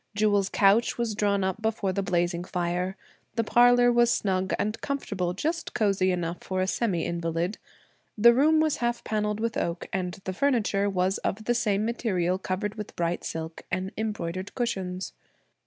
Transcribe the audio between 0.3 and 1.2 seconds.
couch was